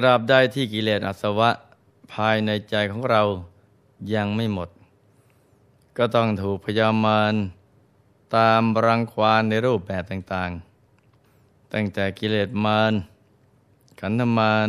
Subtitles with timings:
[0.00, 1.50] ตราบใดที่กิเลสอาสวะ
[2.12, 3.22] ภายในใจของเรา
[4.14, 4.68] ยังไม่หมด
[5.96, 7.34] ก็ต้องถูกพยามาร
[8.36, 12.92] ตามรังควานในรูปแบบต่างๆ ตั้งแต่กิเลสมาร
[14.00, 14.68] ขันธมาร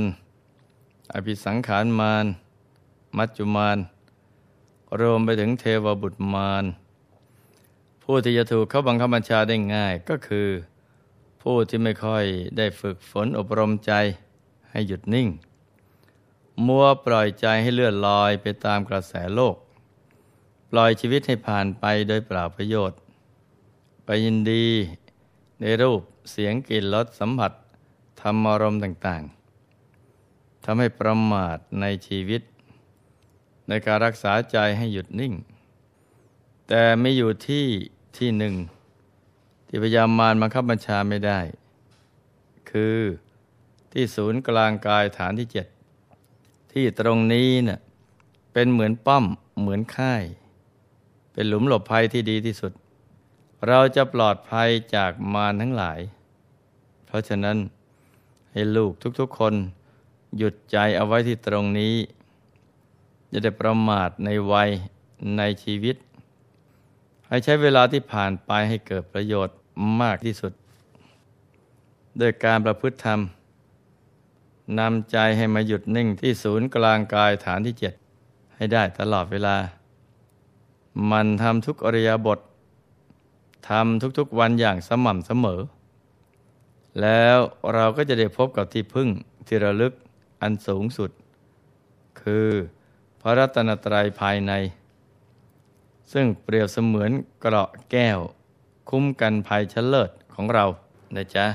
[1.14, 2.26] อภิสังขารมาร
[3.18, 3.78] มัจจุมาร
[5.00, 6.66] รวมไปถึงเทวบุตรมาร
[8.04, 10.48] ผู้ที่จะถูกเขาบังคับบัญชาได้ง่ายก็คือ
[11.42, 12.24] ผู้ที่ไม่ค่อย
[12.58, 13.94] ได้ฝึกฝนอบรมใจ
[14.72, 15.28] ให้หยุดนิ่ง
[16.68, 19.56] มัวปล่อยใจให้เลื่อนลอยไปตามกระแสโลก
[20.72, 23.00] ปล่อยชีวิตให้ผ่านไปโดยเปล่าประโยชน์
[24.06, 24.66] ไปยินดี
[25.62, 27.52] ในรูปเสียงกลิ่นรสสัมผัส
[28.22, 32.42] ธรรมอารมณ์ต่างๆทำให้ประมาทในชีวิต
[33.68, 35.34] ในการรักษาใจให้หยุดนิ่ง
[36.68, 37.66] แต่ไม่อยู่ที่
[38.18, 38.56] ที่หนึ่ง
[39.68, 41.40] ที่พยายามมารบังคับบัญชาไม่ได้
[42.72, 42.98] คือ
[43.92, 45.68] ที่ศูนย์กลางกายฐานที่เจ็ด
[46.74, 47.80] ที่ตรงนี้เนะ่ะ
[48.54, 49.26] เป็นเหมือนป้อม
[49.60, 50.24] เหมือนค่าย
[51.34, 52.72] เป็นหลุมหลบภัยที่ดีที่สุด
[53.68, 56.00] เราจะปลอดภัยจากมารทั้งหลาย
[57.06, 57.58] เพราะฉะนั้น
[58.52, 59.54] ให้ลูกทุกๆคน
[60.38, 61.96] หยุดใจเอาไว้ที่ตรงนี้
[63.32, 64.70] จะได้ประมาทในวัย
[65.38, 65.96] ในชีวิต
[67.28, 69.56] ให้ใช้เวลาที่ผ่านไปให้เกิดประโยชน์
[70.02, 70.54] มากที่สุด
[72.18, 73.20] โดยการประพฤติธรรม
[74.78, 77.94] นำใจให้มาหยุดนิ่งที่ศูนย์กลางกายฐานที่เจ็ด
[78.56, 79.58] ให้ได้ตลอดเวลา
[81.12, 82.40] มันทำทุกอริยบท
[83.70, 85.62] ทำทุกๆวันอย่างสม่ำเสมอ
[87.02, 87.38] แล้ว
[87.74, 89.10] เราก็จะได้พบกับที่พึ่ง
[89.48, 89.94] ที่ระลึก
[90.42, 91.12] อันสูงสุด
[92.22, 92.50] คือ
[93.22, 94.54] พระรัตนตรัยภายใน
[96.14, 98.20] ซึ่งเปรียบเสมือนเกราะแก้ว
[98.90, 100.66] คุ้มกันภัยชั้นเลิศของเรา
[101.16, 101.48] นะจ๊ะ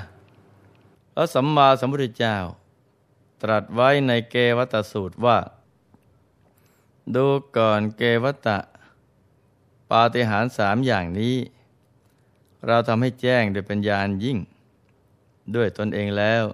[1.14, 2.36] พระสัมมาสัมพุทธเจ้า
[3.44, 5.38] ตรัสไว้ในเกวัตสูตรว่า
[7.14, 8.58] ดูก่อนเกวัตะ
[9.90, 11.36] ปาฏิหาริย์สามอย่างนี้
[12.66, 14.38] เราทำให้แจ้งโดยปัญญายิ่ง
[15.54, 16.44] ด้วยตนเองแล้ว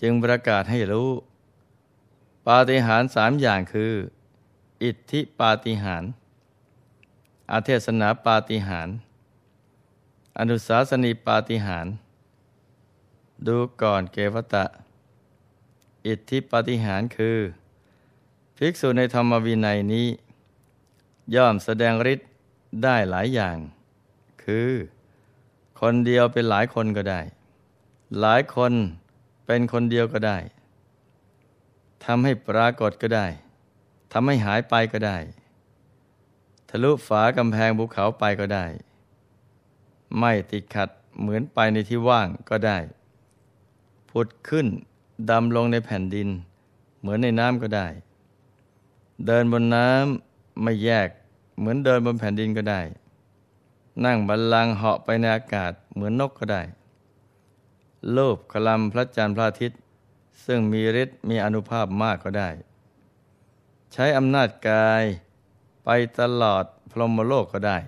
[0.00, 1.10] จึงประกาศให้รู้
[2.46, 3.92] ปาฏิหาริย์สามอย่างคือ
[4.82, 6.10] อิทธิปาฏิหาริย์
[7.52, 8.96] อาเทศนาปาฏิหาริย์
[10.38, 11.94] อนุสาสนีปาฏิหาริย์
[13.46, 14.64] ดูก่อนเกวตะ
[16.06, 17.38] อิทธิปฏิหารคือ
[18.56, 20.06] ภิกษุในธรรมวินัยนี้
[21.34, 22.28] ย่อมแสดงฤทธิ์
[22.82, 23.56] ได้หลายอย่าง
[24.44, 24.70] คือ
[25.80, 27.20] คนเดียวเป็นหลายคนก็ได้
[28.20, 28.72] หลายคน
[29.46, 30.38] เป็นคนเดียวก็ได้
[32.04, 33.26] ทำให้ปรากฏก็ได้
[34.12, 35.18] ทำให้หายไปก็ได้
[36.68, 38.66] ทะลุฝากำแพงภูเขาไปก็ได้
[40.18, 40.88] ไม่ติดขัด
[41.20, 42.78] เหมือนไปในที่ว่างก็ได้
[44.10, 44.66] ผุดขึ้น
[45.30, 46.28] ดำลงในแผ่นดิน
[47.00, 47.86] เหมือนในน้ำก็ได้
[49.26, 51.08] เดินบนน้ำไม่แยก
[51.58, 52.80] เหมือนเดินบนแผ่นดินก็ได้
[54.04, 56.62] นั่งบัลลังก์เหาะไปในอากาศเหมือนนกก็ได้
[58.12, 59.80] โลภคลำพระจันทร์พระอาทิตย์
[60.46, 62.48] ซึ่งมีฤทธิ์มีอนุภาพมากก็ได้
[63.92, 65.04] ใช้อำนาจกาย
[65.84, 65.88] ไป
[66.20, 67.78] ตลอดพรหมโลกก็ได้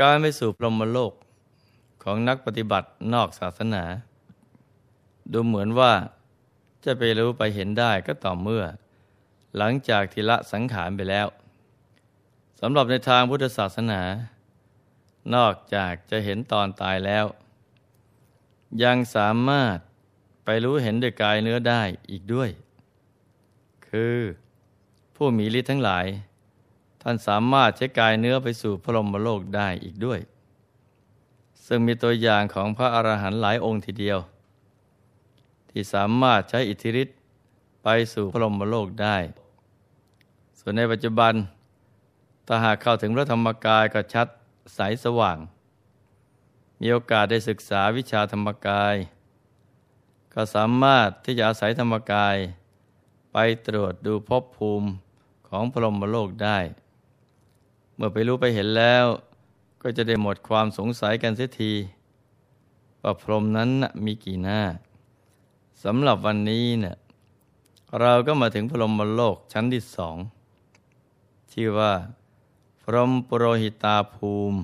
[0.00, 1.12] การไปสู่พรหมโลก
[2.02, 3.84] ของนักปฏิบัตินอกศาสนา
[5.32, 5.92] ดูเหมือนว่า
[6.84, 8.64] จะไปรู้ไปเห็นได้ก็ต่อเมื่อ
[9.56, 11.26] หลังจากทิละสังขารไปแล้ว
[12.60, 14.02] สำหรับในทางพุทธศาสนา
[15.34, 17.24] นอกจากจะเห็นตอนตายแล้ว
[18.82, 19.78] ยังสามารถ
[20.44, 22.50] ไปรู้เห็นด้วยกายเนื้อได้อีกด้วย
[23.88, 24.16] คือ
[25.16, 26.06] ผู้มีฤทธิ์ทั้งหลาย
[27.02, 30.20] ท่านสามารถใช้กายเนื้อไปสู่พรหมโลกได้อีกด้วย
[31.66, 34.18] ซึ่งมีตัวอย่างของพระอรหันต์หลายองค์ทีเดียว
[35.78, 37.16] ที่สามารถใช้อิทธิฤทธิ์
[37.82, 39.16] ไปสู่พรหมโลกได้
[40.58, 41.34] ส่วนในปัจจุบัน
[42.46, 44.28] ถ้าหากเข้าถึงพระธรรมกายก็ชัด
[44.74, 45.38] ใสสว่าง
[46.80, 48.94] มีโอกาสได้ศึกษาวิชาธรรมกาย
[50.34, 52.36] ก็สามารถที่จะอาศัยธรรมกาย
[53.32, 53.36] ไป
[53.66, 54.88] ตรวจดูภพภูมิ
[55.48, 56.58] ของพรหมโลกได้
[57.94, 59.04] เมื่อไปรู้ไปเห็นแล้ว
[59.82, 61.72] ก็จะได้หมดความสงสัยกันเสียที
[63.02, 63.70] ว่าพรหมนั้น
[64.04, 64.60] มีกี่หน้า
[65.84, 66.96] สำหรับวันนี้เนี่ย
[68.00, 70.16] เราก็มาถึงพรหมโลกชั้นที่สอง
[71.52, 71.92] ชื่อว่า
[72.82, 74.58] พรหมปโรหิตาภูมิ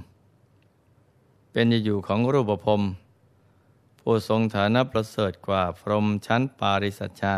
[1.52, 2.80] เป็นอยู่ของรูปภพ
[4.00, 7.36] ผู้ทรงฐานะประเสริฐกว่าพรหมชั้นปาริสัชชา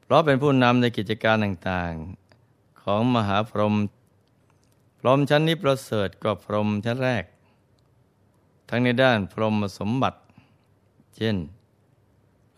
[0.00, 3.74] เพราะเป็นผู้นำในกิจการต่างๆ ของมหาพรหม
[4.98, 7.24] พรหมชั้นนี้ประเสริฐกว่าพรหมชั้นแรก
[8.68, 10.18] ทั้งในด้านพรหมสมบัติ
[11.16, 11.36] เช่น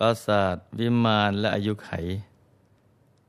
[0.01, 1.91] ปราสาทวิมานและอายุไข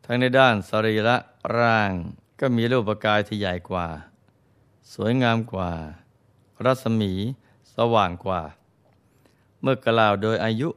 [0.06, 1.16] ทั้งในด้านสรีระ
[1.58, 1.92] ร่าง
[2.40, 3.88] ก็มีรูปกายที่ใหญ่กว่า
[4.94, 5.72] สวยงามกว่า
[6.66, 7.12] รัศมี
[7.76, 8.42] สว่างกว่า
[9.62, 10.70] เมื่อกล่าวโดยอายุ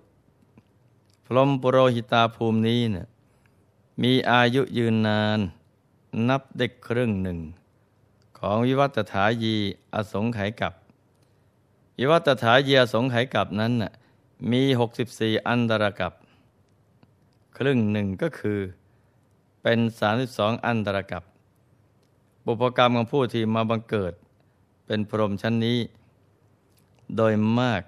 [1.26, 3.06] พรหมปุโรหิตาภูมินี้เนี่ย
[4.02, 5.38] มีอายุยืนนาน
[6.28, 7.38] นับได้ครึ่งหนึ่ง
[8.38, 9.56] ของวิวัตถายี
[9.94, 10.72] อสงไขยกับ
[11.98, 13.92] วิวัตถายีอสงไขยกับนั้นน่ะ
[14.50, 16.12] มีหกสิบสี่อันตรกับ
[17.58, 18.58] ครึ่งหนึ่งก็คือ
[19.62, 21.22] เป็นสามสิบสองอันตรกับ
[22.44, 24.12] บุพกรรมของผู้ที่มาบังเกิด
[24.86, 25.78] เป็นพรหมชั้นนี้
[27.16, 27.82] โดยมาก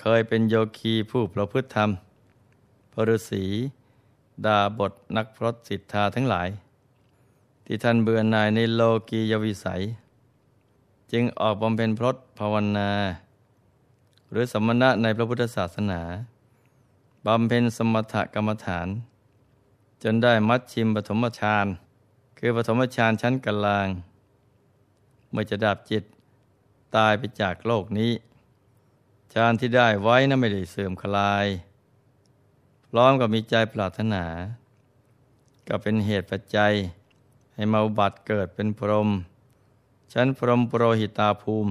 [0.00, 1.90] เคยเป็นโยคีผู้ประพฤติธรรม
[2.92, 3.44] พฤษี
[4.46, 6.48] ดาบทนักพรตสิทธาทั้งหลาย
[7.64, 9.82] ที่ท่านเบื่อหน่ายในโลกียวิสัย
[11.12, 12.90] จึงออกบำเพ็ญพรตภาวนา
[14.32, 16.00] หรือสมณะในพระพุทธศาสนา
[17.26, 18.88] บำเพ็ญสมถกรรมฐาน
[20.02, 21.66] จนได้มัดชิมปฐมฌาน
[22.38, 23.88] คือปฐมฌานชั้นกลาง
[25.30, 26.04] เมื่อจะดับจิต
[26.96, 28.12] ตายไปจากโลกนี้
[29.34, 31.46] ฌานที่ได้ไว้นั้นไม่ได้เสื่อมคลาย
[32.88, 34.24] พร้อมกับมีใจปรารถนา
[35.68, 36.72] ก็เป็นเหตุปัจจัย
[37.54, 39.08] ให้มาบัติเกิดเป็นพรหม
[40.12, 41.70] ชั้นพรหมปรหิตาภูมิ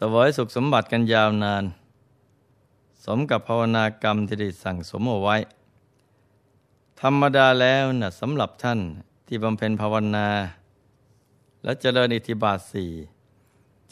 [0.00, 1.64] สวยสุขสมบัติกันยาวนาน
[3.04, 5.36] สมกับภาวนากรรมที่ได้สั่งสมเอาไว้
[7.00, 8.80] ธรรมดาแล้วนะ่ะสำหรับท่าน
[9.26, 10.28] ที่บำเพ็ญภาวนา
[11.62, 12.90] และเจริญอิทธิบาทสี่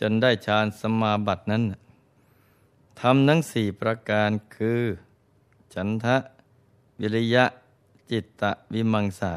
[0.01, 1.63] จนได้ฌานสมาบัตินั้น
[3.01, 4.83] ทำทั้งสี่ประการคือ
[5.75, 6.17] ฉันทะ
[7.01, 7.45] วิริยะ
[8.11, 9.35] จิตตะวิมังสา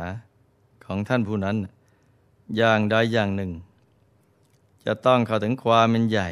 [0.86, 1.57] ของท่านผู้นั้น
[2.57, 3.51] อย่างใดอย่างหนึ่ง
[4.86, 6.30] จะต้องเข้าถึงความเป็นใหญ่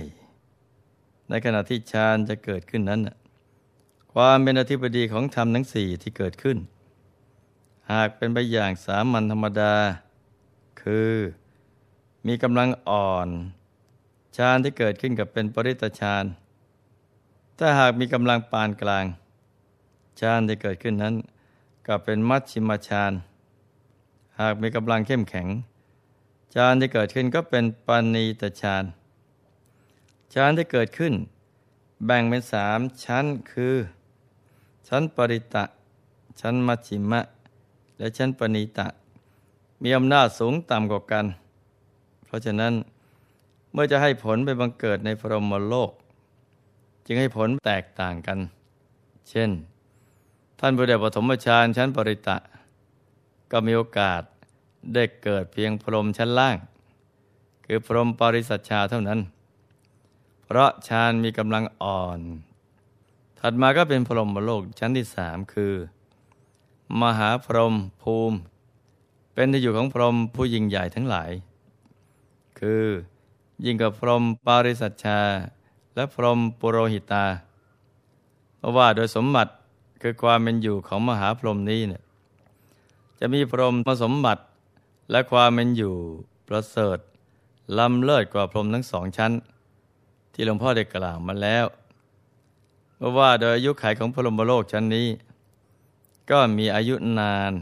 [1.29, 3.01] ในขณะที่ฌานจะเกิดขึ้นนั้น
[4.13, 6.57] ความเป็นอธิบดีของธรรมทั้งสี่ที่เกิดขึ้น
[7.91, 9.73] หากเป็นไปอย่างสามัญธรรมดา
[10.81, 11.13] คือ
[12.27, 13.29] มีกำลังอ่อน
[14.37, 16.25] ฌานที่เกิดขึ้นกับเป็นปริตฌาน
[17.57, 19.05] ถ้าหากมีกำลังปานกลาง
[20.19, 21.15] ฌานที่เกิดขึ้นนั้น
[21.87, 23.13] ก็เป็นมัชชิมฌาน
[24.39, 25.47] หากมีกำลังเข้มแข็ง
[26.55, 28.83] ฌานที่เกิดขึ้นก็เป็นปานีตฌาน
[30.33, 31.13] ฌานที่เกิดขึ้น
[32.05, 33.75] แบ่งเป็นสามชั้นคือ
[34.87, 35.63] ชั้นปริตะ
[36.39, 37.21] ชั้นมัชชิมะ
[37.97, 38.87] และชั้นปณีตะ
[39.83, 41.25] มีอำนาจสูงต่ำกว่ากัน
[42.25, 42.73] เพราะฉะนั้น
[43.71, 45.91] เมื่อจะให้ผลไปบังเกิดในพรหมโลก
[47.05, 48.39] จึงให้ผลแตกต่างกัน
[49.29, 49.49] เช่น
[50.59, 52.37] ท่านผู้ได้ปฐมฌานชั้นปริตะ
[53.51, 54.21] ก็มีโอกาส
[54.93, 56.57] ได้เกิดเพียงพรหมชั้นล่าง
[57.65, 59.19] คือพรหมปริสัชชาเท่านั้น
[60.49, 62.19] เพราะฌานมีกำลังอ่อน
[63.39, 65.73] ถัดมาก็เป็นพรหมโลกชั้นที่สามคือ
[67.01, 68.37] มหาพรหมภูมิ
[69.33, 71.31] เป็นที่อยู่ของพรหมผู้ยิ่งใหญ่ทั้งหลาย
[72.59, 72.85] คือ
[73.65, 75.19] ยิ่งกับพรหมปาริสัชชา
[75.95, 77.25] และพรหมปุโรหิตา
[78.57, 79.51] เพราะว่าโดยสมบัติ
[80.01, 82.03] คือความเป็นอยู่ของมหาพรหมนี้เนี่ย
[83.19, 84.43] จะมีพรหมสมบัติ
[85.11, 85.95] และความเป็นอยู่
[86.47, 86.97] ประเสริฐ
[87.77, 89.31] ล้ำเลิศกว่าพรหมทั้งสองชั้น
[90.39, 91.65] ที่หลวงพ่อได้กล่าวมาแล้ว
[92.95, 95.07] เพราะว่าโดยอายุขัยของพรมโลกชั้นนี้
[96.29, 97.53] ก็มีอายุนาน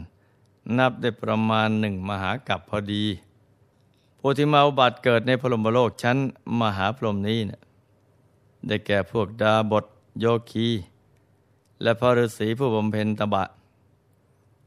[0.78, 3.04] นับได้ประมาณหนึ่งมหากัปพอดี
[4.18, 6.16] ผู้ที่มาอุบัติเกิดในพรมโลกชั้น
[6.60, 7.60] มหาพรหมนี้เนี่ย
[8.66, 9.84] ได้แก่พวกดาบท
[10.20, 10.68] โยคี
[11.82, 13.44] และพระฤาษีผู้บำเพ็ญตบะ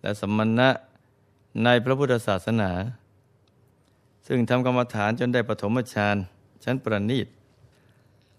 [0.01, 0.69] และสมณะ
[1.63, 2.71] ในพระพุทธศาสนา
[4.27, 6.15] ซึ่งทำกรรมฐานจนได้ปฐมฌาน
[6.63, 7.27] ชั้นประณีต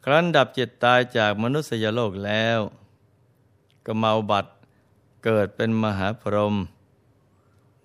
[0.04, 2.61] ครั้นดับจิตตายจากมนุษยโลกแล้ว
[3.87, 4.52] ก็มาบัตร
[5.25, 6.54] เกิดเป็นมหาพรหม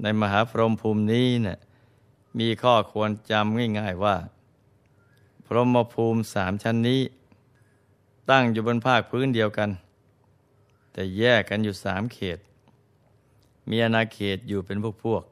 [0.01, 1.57] ในมหาพรหมภูมินี้เนะี่ย
[2.39, 4.15] มีข้อควรจำง่ายๆว่า
[5.45, 7.01] พรหมภูมิสามชั้นนี้
[8.29, 9.69] ตั้งอยู่บนภาคพื้นเดียวกัน
[10.91, 12.39] แต่แยกกันอยู่สามเขต
[13.69, 15.23] มีอาณาเขตอยู่เป็นพวกพวก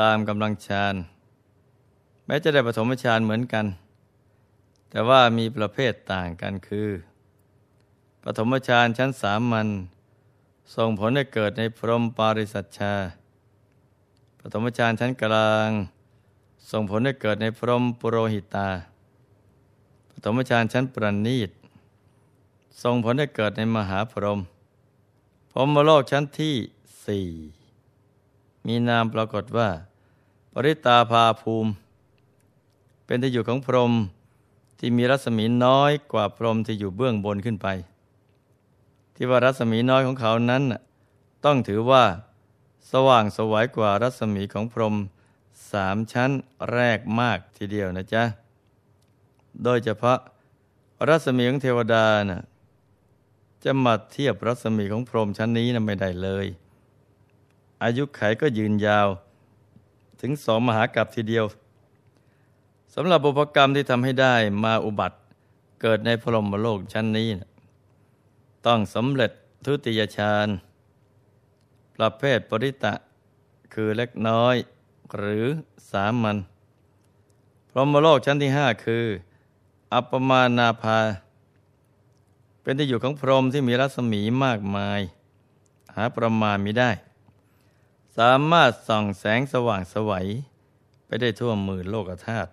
[0.00, 0.94] ตามกำลังฌาน
[2.26, 3.66] แม้จะได้ปฐมฌานเหมือนกัน
[4.90, 6.88] แต่ว่ามีประเภทต่างกันคือ
[8.22, 9.68] ปฐมฌานชั้นสามัญ
[10.76, 12.94] ส่งผลให้เกิดในพรหมปาริสัชชา
[14.40, 15.70] ปฐมฌานชั้นกลาง
[16.70, 18.68] ส่งผลให้เกิดในพรหมปุโรหิตา
[20.10, 21.50] ปฐมฌานชั้นประณีต
[22.82, 24.40] ส่งผลให้เกิดในมหาพรหม
[25.50, 26.54] พรหมโลกชั้นที่
[27.06, 27.28] สี่
[28.66, 29.68] มีนามปรากฏว่า
[30.52, 31.70] ปริตาภาภูมิ
[33.04, 33.92] เป็นที่อยู่ของพรหม
[34.78, 37.68] ที่มีรัศมีน้อยกว่าพรหมที่อยู่เบื้องบนขึ้นไป
[39.14, 40.62] ที่ว่ารัศมีน้อยของเขานั้น
[41.44, 42.04] ต้องถือว่า
[42.92, 44.94] สว่างสวยกว่ารัศมีของพรหม
[45.72, 46.30] สามชั้น
[46.72, 48.24] แรกมากทีเดียวนะจ๊ะ
[49.64, 50.18] โดยเฉพาะ
[51.08, 52.42] รัศมีของเทวดานะ่ะ
[53.64, 56.46] จะมาเทียบรัศมีของพรหมชั้นนี้นะไม่ได้เลย
[57.82, 59.08] อายุไขก็ยืนยาว
[60.20, 61.44] ถึงสองมหากรัปทีเดียว
[62.94, 65.18] สำหรับบุพกรรมที่ทำให้ได้มาอุบัติ
[65.80, 67.50] เกิดในพรหมโลกชั้นนี้นะ
[68.66, 69.30] ต้องสำเร็จ
[69.64, 70.48] ทุติยฌาน
[71.96, 72.94] ประเภทปริตะ
[73.74, 74.56] คือเล็กน้อย
[75.16, 75.46] หรือ
[75.90, 76.36] สามัญ
[77.70, 79.04] พรหมโลกชั้นที่ห้าคือ
[79.92, 80.98] อัปปมานาภา
[82.62, 85.00] เป็นที่อยู่ของพรหมที่มีรัศมีมากมาย
[85.94, 86.90] หาประมาณม่ได้
[88.18, 90.26] สามารถส่องแสงสว่างสวัย
[91.06, 92.50] ไปได้ทั่วหมือโลกธาตุ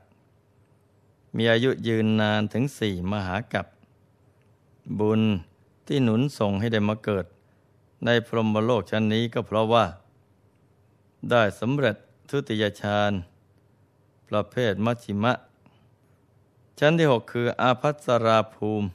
[1.38, 3.68] มีอายุยืนนานถึงสี่มหากัป
[5.00, 5.22] บุญ
[5.88, 7.25] ที่หนุนส่งให้ได้มาเกิด
[8.06, 9.86] ในพรหมโลกชั้นนี้ก็เพราะว่า
[11.30, 11.96] ได้สำเร็จ
[12.30, 13.12] ทุติยฌาน
[14.30, 15.34] ประเภทมัชชิมะ
[16.80, 18.88] ชั้นที่หกคืออาภัสราภูมิ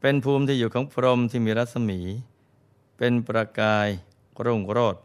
[0.00, 2.00] เป็นภูมิที่อยู่ของพรหมที่มีรัศมี
[2.98, 3.88] เป็นประกาย
[4.44, 5.02] รุ่งโรจน์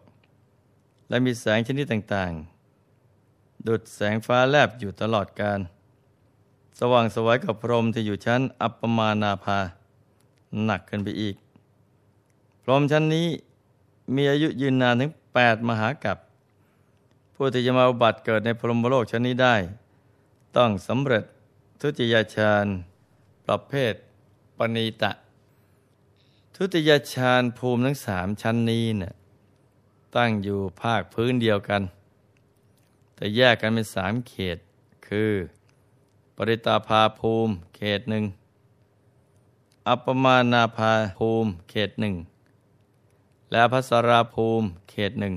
[1.10, 5.60] และมีแสงชนิดต่างๆ ดุดแสงฟ้าแลบอยู่ตลอดกาล
[6.80, 9.60] สว่างสวยกับพรหมที่อยู่ชั้นอัปปมานาภา
[10.66, 11.36] หนักขึ้นไปอีก
[12.64, 13.28] พรหมชั้นนี้
[14.16, 16.18] มีอายุยืนนานถึงแปดมหากัป
[17.36, 19.56] ผู้ที่จะมาอุบัติเกิดในพรหมโลกชั้นนี้ได้
[20.58, 21.24] ต้องสำเร็จ
[21.82, 22.66] ทุติยฌาน
[23.48, 23.94] ประเภท
[24.58, 25.12] ปณีตะ
[26.56, 29.14] ทุติยฌานภูมิทั้งสามชั้นนี้เนะ่ย
[30.16, 31.82] ตั้งอยู่ภาคพื้นเดียวกัน
[33.16, 34.58] แต่แยกกันเป็นสามเขต
[35.08, 35.32] คือ
[36.38, 38.24] ปริตาภาภูมิ เขตหนึ่ง
[39.88, 42.16] อัปปมานาภาภูมิ เขตหนึ่ง
[43.52, 45.34] และพัสราภูมิ เขตหนึ่ง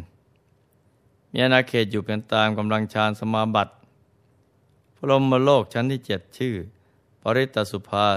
[1.33, 3.73] มีอาณาเขตอยู่เป็นตามกำลังฌานสมาบัติ
[4.97, 6.55] พรหมโลกชั้นที่เจ็ดชื่อ
[7.23, 8.09] ปริตสุภา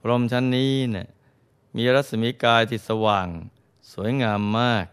[0.00, 1.06] พรหมชั้นนี้เนี่ย
[1.76, 3.28] มีรัศมีกายที่สว่าง
[3.92, 4.86] สวยงามมาก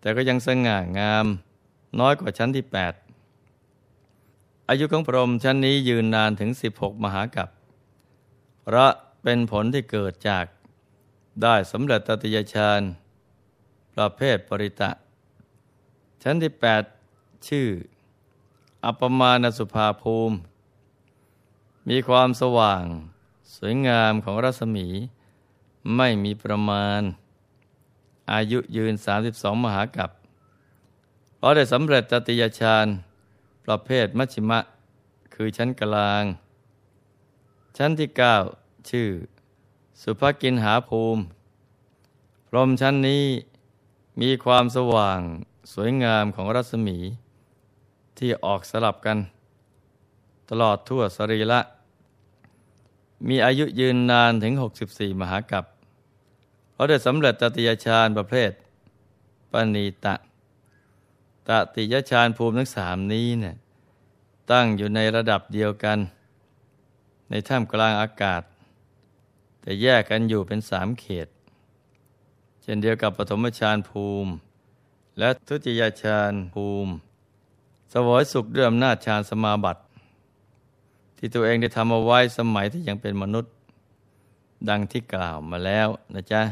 [0.00, 1.26] แต่ก็ยังสง่างาม
[2.00, 2.92] น้อยกว่าชั้นที่แปด
[4.72, 7.48] อายุของพรหมชั้นนี้ยืนนานถึง 16 มหากัป
[8.62, 10.44] เพราะเป็นผลที่เกิดจาก
[11.42, 12.80] ได้สำเร็จตติยฌาน
[13.94, 14.90] ประเภทปริตะ
[16.22, 16.52] ชั้นที่
[16.98, 17.68] 8 ชื่อ
[18.84, 20.36] อัปมาณสุภาภูมิ
[21.88, 22.84] มีความสว่าง
[23.56, 24.86] สวยงามของรัศมี
[25.96, 27.00] ไม่มีประมาณ
[28.32, 28.94] อายุยืน
[29.28, 30.10] 32 มหากัป
[31.36, 32.88] เพราะได้สำเร็จตติยฌาน
[33.64, 34.60] ประเภทมัชชิมะ
[35.34, 36.24] คือชั้นกลาง
[37.76, 38.36] ชั้นที่เก้า
[38.90, 39.08] ชื่อ
[40.02, 41.22] สุภกินหาภูมิ
[42.48, 43.24] พรมชั้นนี้
[44.20, 45.20] มีความสว่าง
[45.72, 46.98] สวยงามของรัศมี
[48.18, 49.18] ที่ออกสลับกัน
[50.50, 51.60] ตลอดทั่วสรีละ
[53.28, 54.52] มีอายุยืนนานถึง
[54.86, 55.64] 64 มหากัป
[56.72, 58.50] เพราะได้สำเร็จตติยฌานประเภท
[59.52, 60.14] ปณีตะ
[61.50, 63.56] ตติยฌานภูมิทั้งสามนี้เนี่ย
[64.50, 65.98] ตั้งอยู่ในระดับเดียวกัน
[67.30, 68.42] ในท่ามกลางอากาศ
[69.60, 71.28] แต่แยกกันอยู่เป็นสามเขต
[72.62, 74.30] เช่นเดียวกับปฐมฌานภูมิ
[75.18, 76.92] และทุติยฌานภูมิ
[77.92, 79.82] สวยสุขด้วยอำนาจฌานสมาบัติ
[81.16, 83.52] ที่ตัวเองได้ทำเอาไว้สมัยที่ยังเป็นมนุษย์
[84.68, 86.42] ดังที่กล่าวมาแล้วนะจ๊ะ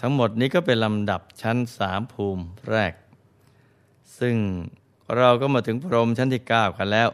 [0.00, 2.92] ทั้งหมดนี้ก็เป็นลำดับชั้นสามภูมิแรก
[4.18, 4.36] ซึ่ง
[5.16, 7.10] เราก็มาถึงพรมชั้นที่เก้ากันแล้ว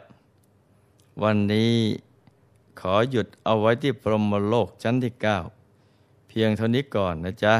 [1.22, 1.74] วันนี้
[2.80, 5.38] ขอหยุดเอาไว้ที่พรหมโลกชั้นที่เก้า
[6.28, 7.54] เพียงเท่านี้ก่อนนะจ๊ะ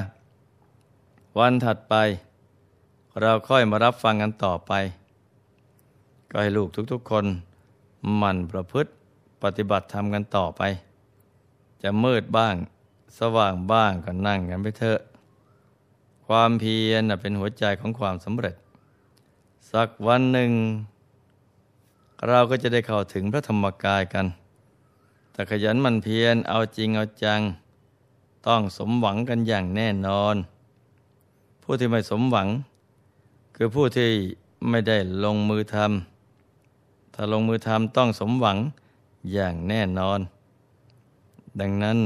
[1.39, 1.95] วันถัดไป
[3.21, 4.73] เราค่อยมารับฟังกันต่อไป
[6.31, 7.25] ก็ให้ลูกทุกๆคน
[8.17, 8.91] หมั่นประพฤติ
[9.43, 10.63] ปฏิบัติธรรมกันต่อไป
[11.83, 12.55] จะมืดบ้าง
[13.19, 15.01] สว่างบ้างก็นั่งกันไปเถอะ
[16.27, 18.55] ความเพียรเป็นหัวใจของความสำเร็จ
[19.73, 20.53] สักวันหนึ่ง
[22.29, 24.27] เราก็จะได้เข้าถึงพระธรรมกายกัน
[25.33, 27.41] แต่ขยันมันเพียรเอาจริงเอาจัง
[28.47, 30.37] ต้องสมหวังกันอย่างแน่นอน
[31.63, 32.49] ผู้ที่ไม่สมหวัง
[33.57, 34.11] คือผู้ที่
[34.69, 38.59] ไม่ได้ลงมือทำถ้าลงมือทำต้องสมหวัง
[39.33, 40.21] อย่างแน่นอน
[41.61, 41.97] ดังนั้น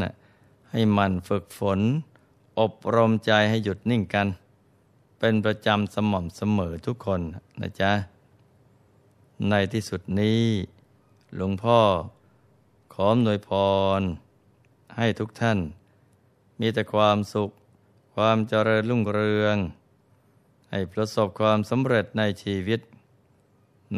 [0.71, 1.81] ให้มันฝึกฝน
[2.61, 4.27] อบรมใจให้หยุดนิ่งกัน
[5.25, 7.21] เป็นประจำสม่ำเสมอทุกคน
[7.61, 7.93] นะจ๊ะ
[9.49, 10.43] ในที่สุดนี้
[11.37, 11.79] หลวงพ่อ
[12.93, 13.51] ขออำนวยพ
[13.99, 14.01] ร
[14.97, 15.59] ให้ทุกท่าน
[16.61, 17.51] มีแต่ความสุข
[18.15, 19.57] ความเจริญรุ่งเรือง
[20.71, 22.81] ให้ประสบความสำเร็จในชีวิต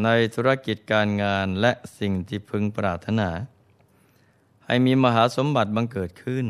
[0.04, 3.30] ในธุรกิจการงานและสิ่งที่พึงปรารถนา
[4.66, 6.46] ให้มีมหาสมบัติบังเกิดขึ้น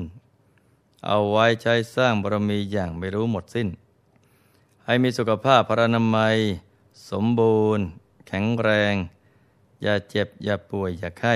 [1.07, 3.69] เอาไว้ใช้สร้างบารมีอย่างไม่รู้หมดสิ้น
[4.87, 6.37] ให้มีสุขภาพพระนามัย
[7.11, 7.85] สมบูรณ์
[8.29, 8.95] แข็งแรง
[9.83, 11.35] อย่าเจ็บ อย่าป่วย อย่าไข้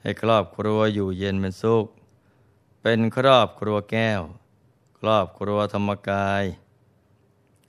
[0.00, 1.86] ให้ครอบครัวอยู่เย็นเป็นสุข
[2.82, 4.20] เป็นครอบครัวแก้ว
[4.98, 6.44] ครอบครัวธรรมกาย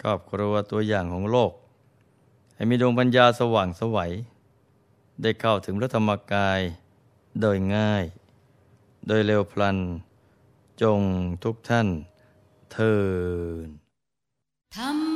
[0.02, 1.52] ครอบครัวตัวอย่างของโลก
[2.56, 4.12] ให้มีดวงปัญญาสว่างสวัย
[5.22, 6.60] ได้เข้าถึงพระธรรมกาย
[7.42, 8.04] โดยง่าย
[9.08, 9.78] โดยเร็วพลัน
[10.82, 11.02] จง
[11.44, 11.88] ทุกท่าน
[12.72, 12.96] เทิ
[13.66, 13.87] น
[14.70, 15.07] Tam